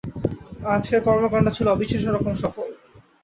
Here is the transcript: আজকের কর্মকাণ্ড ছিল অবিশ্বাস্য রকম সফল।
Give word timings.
আজকের 0.67 1.01
কর্মকাণ্ড 1.07 1.47
ছিল 1.49 1.67
অবিশ্বাস্য 1.69 2.07
রকম 2.09 2.33
সফল। 2.35 2.67